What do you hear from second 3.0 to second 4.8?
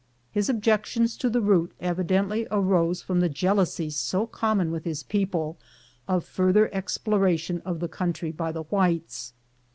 from the jealousy so com mon